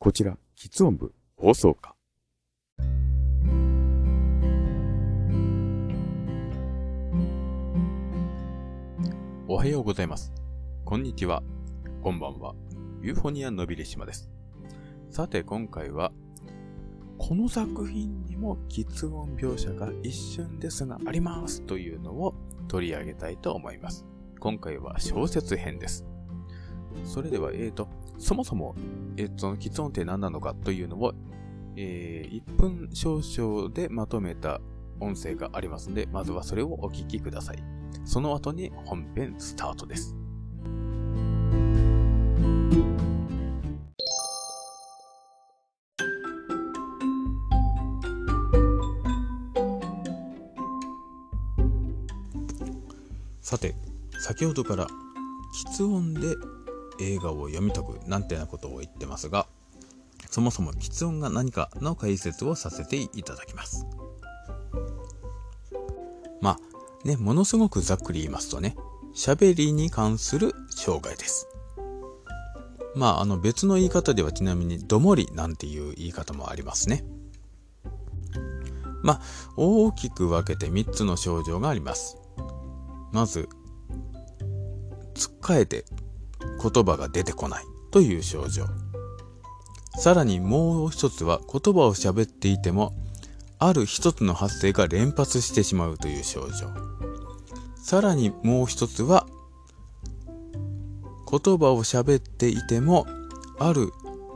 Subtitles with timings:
[0.00, 1.96] こちら、喫音部放送課。
[9.48, 10.32] おはようございます。
[10.84, 11.42] こんにちは。
[12.00, 12.54] こんばんは。
[13.02, 14.30] ユーフォニアのびれ島です。
[15.10, 16.12] さて、今回は、
[17.18, 22.36] この作品にも喫音描写が一瞬ですがありますというのを
[22.68, 24.06] 取り上げたいと思います。
[24.38, 26.06] 今回は小説編です。
[27.02, 28.74] それでは、えーと、そもそも、
[29.16, 31.14] えー、その喫音って何なのかというのを、
[31.76, 34.60] えー、1分少々でまとめた
[35.00, 37.62] 音声がありますので、まずはそれをお聞きください。
[38.04, 40.16] その後に本編スタートです。
[53.40, 53.74] さて、
[54.20, 54.86] 先ほどから、
[55.76, 56.20] 喫音で
[57.00, 59.46] 映画を読み解くなんてなことを言ってますが、
[60.30, 63.86] そもそも喫音が何かの解説をさせていただきます。
[66.40, 66.58] まあ、
[67.06, 68.76] ね、ものすごくざっくり言いますとね、
[69.14, 71.48] 喋りに関する障害です。
[72.94, 77.04] まあ、あの別の言い方ではちなみに、どもりなんていう言い方もありますね。
[79.02, 79.20] まあ、
[79.56, 82.16] 大きく分けて3つの症状があります。
[83.12, 83.48] まず、
[85.14, 85.84] つっかえて
[86.60, 88.66] 言葉が出てこないという症状。
[89.98, 92.94] さらにもう一つは言葉を喋っていても、
[93.58, 96.68] ある一つの発声が連発してしまうという症状。
[97.82, 99.26] さらにもう一つは、
[101.30, 103.06] 言葉を喋っていても、
[103.58, 103.92] ある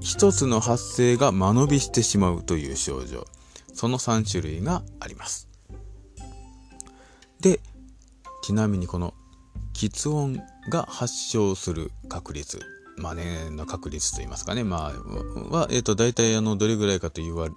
[0.00, 3.26] 一つの発声が間延びしてしまうという症状。
[3.72, 5.48] その3種類があります。
[7.40, 7.60] で、
[8.42, 9.14] ちなみにこの
[9.74, 12.60] 喫音が発症する確率、
[12.96, 17.48] まあね、の確率と言いますかね、まあ、は、えっ、ー、と、大体あの、どれぐらいかと言わ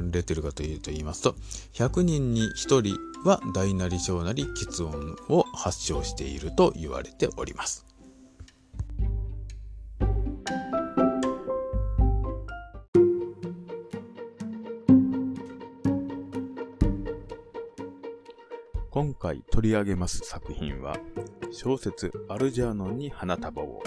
[0.00, 1.34] れてるかというと言いますと、
[1.74, 7.86] 100人に1人は大なり小なり喫音を発症していると言われております。
[18.90, 20.96] 今回取り上げます作品は
[21.52, 23.82] 小説アルジャーノンに花束を。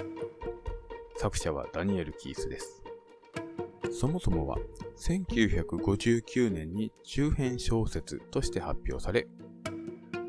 [1.16, 2.84] 作者はダニエル・キースです。
[3.92, 4.58] そもそもは
[4.98, 9.28] 1959年に中編小説として発表され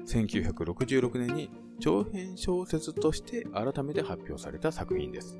[0.07, 1.51] 1966年に
[1.81, 5.39] 長編小説として改めて発表された作品です。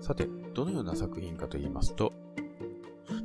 [0.00, 2.12] さてどのような作品かと言いますと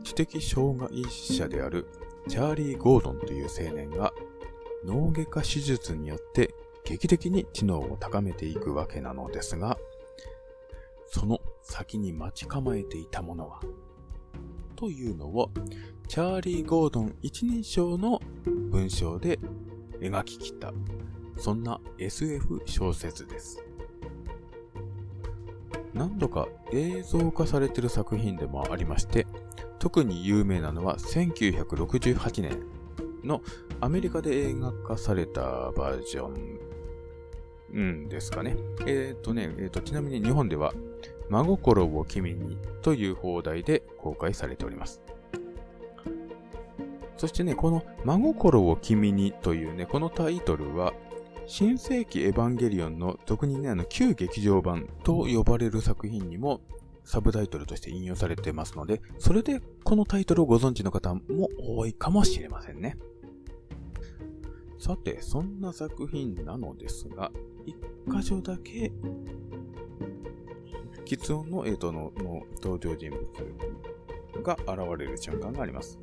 [0.03, 1.87] 知的障害者である
[2.29, 4.13] チャーリー・ゴードンという青年が
[4.85, 6.53] 脳外科手術によって
[6.91, 9.77] 劇的に知能を高めていくわけなのですが、
[11.07, 13.61] その先に待ち構えていたものは、
[14.75, 15.49] というのを、
[16.09, 18.21] チャーリー・ゴードン一人称の
[18.71, 19.39] 文章で
[20.01, 20.73] 描き切った、
[21.37, 23.63] そんな SF 小説です。
[25.93, 29.25] 何度か映像化されている作品でもありまして、
[29.79, 32.59] 特に有名なのは1968年
[33.23, 33.41] の
[33.79, 35.41] アメリカで映画化された
[35.71, 36.70] バージョン、
[37.73, 38.55] うんですかね。
[38.85, 40.73] えっ、ー、とね、えっ、ー、と、ちなみに日本では、
[41.29, 45.01] 真心を君にという放題で公開されております。
[47.17, 50.93] そしてね、この真心を君にというね、このタイトルは、
[51.47, 56.61] 新世紀エヴァンゲリオンの特にね、あの、旧劇場版と呼ばれる作品にも
[57.03, 61.21] サブタイトルとして引用されてますので、それでこのタイトルをご存知の方も
[61.59, 62.97] 多いかもしれませんね。
[64.79, 67.31] さて、そんな作品なのですが、
[67.65, 67.75] 一
[68.07, 68.91] 箇所だけ、
[71.05, 75.99] 喫音の、えー、とのの登場人物が現れる瞬間があります。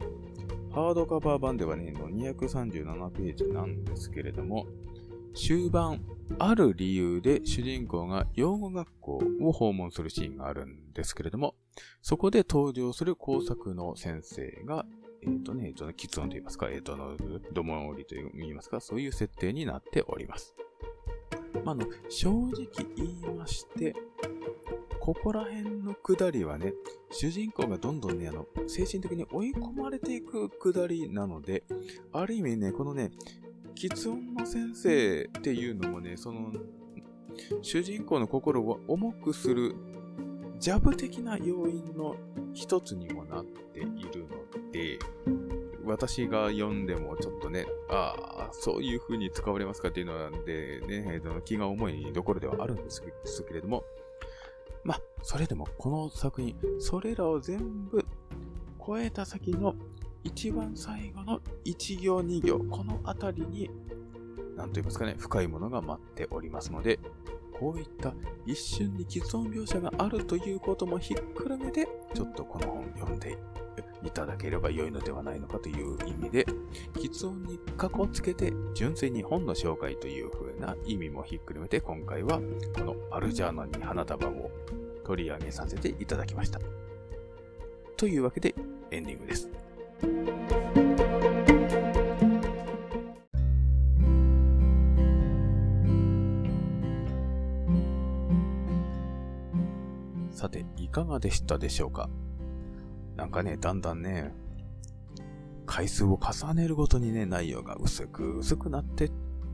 [0.71, 4.67] ハードカバー版ではね、の237ページなんですけれども、
[5.35, 6.05] 終盤、
[6.39, 11.55] ある理由で主人公が養護学校を訪問するシーンがあるんですけれども、
[12.03, 14.85] そこで登場する工作の先生が
[15.23, 17.17] えっ、ー、とね、えっ、ー、とね、喫音と言いますか、えっ、ー、と、の、
[17.53, 20.55] どもりと言いますか、そういう設定になっております。
[21.65, 22.67] まあ、の、正直
[22.97, 23.95] 言いまして、
[25.01, 26.75] ここら辺の下りはね、
[27.11, 31.65] 主人公がどんどんね、あの、精神的に追い込まれていく下りなので、
[32.13, 33.11] ある意味ね、このね、
[33.75, 36.53] 喫音の先生っていうのもね、その、
[37.63, 39.75] 主人公の心を重くする
[40.59, 42.17] ジャブ的な要因の
[42.53, 44.99] 一つにもなっているので、
[45.89, 53.85] 私が読んでもちょっとね、ああ、そういう風に使われますかっていうのはでね、気が重いところではあるんですけれども、
[54.85, 58.05] まあ、それでもこの作品、それらを全部
[58.85, 59.75] 超えた先の
[60.25, 63.71] 一番最後の1行2行、このあたりに、
[64.57, 66.99] なんと言いますかね、深いものが待っておりますので、
[67.59, 68.15] こういった
[68.47, 73.37] 一瞬に喫音描写があるということもひっくるめて、ちょっとこの本読んで
[74.05, 76.47] いただければ良いのではないのかという意味で、
[76.95, 82.41] 喫音に過去をつけて純粋に本の紹介という風な意味もひっくるめて、今回は
[82.77, 84.51] このアルジャーノに花束を
[85.05, 86.61] 取り上げさせていただきました。
[87.97, 88.55] というわけで
[88.93, 89.58] エンディングです。
[100.99, 102.11] かがでしたでしょうか？
[103.17, 104.33] なんかね、だんだんね、
[105.67, 109.11] 回数を重ねるごとにね、内容が薄く薄くなって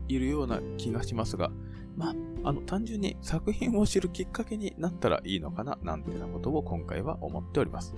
[0.07, 1.51] いるような気がしますが、
[1.95, 2.13] ま
[2.43, 7.95] あ、の、単純に作品を知るきっかけになったらいいのかな、なんてなことを今回は思っております。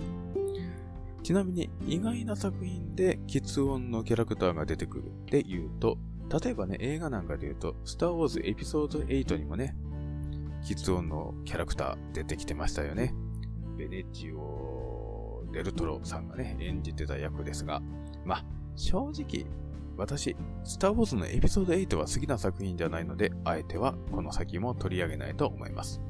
[1.23, 5.97] ちなみに、意外な作品で、喫音のキャラクターが出てくるって言うと、
[6.41, 9.75] 例えばね、映画なんかで言うと、スターウォーズエピソード8にもね、
[10.63, 13.13] 喫音のキャラクター出てきてましたよね。
[13.77, 17.81] ベネチオ・デルトロさんがね、演じてた役ですが、
[18.25, 18.45] まあ、
[18.75, 19.45] 正直、
[19.97, 26.01] 私、スター・ウォーズのエピソード8は好きな作品じゃないので、あえてはこの先も取り上げないと思います。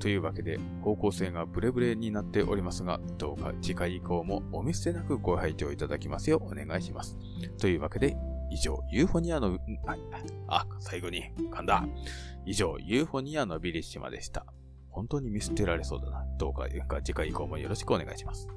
[0.00, 7.16] というわけで、方向性がブレブレになっておりますが、どうか次回以降もお見捨てなくご拝聴いただきますようお願いします。
[7.58, 8.16] というわけで、
[8.50, 9.96] 以上、ユーフォニアの、あ、
[10.48, 11.86] あ最後に噛んだ。
[12.44, 14.46] 以上、ユーフォニアのビリッシマでした。
[14.94, 16.24] 本当に見捨てられそうだな。
[16.38, 16.68] どうか
[17.02, 18.48] 次回以降もよろしくお願いします。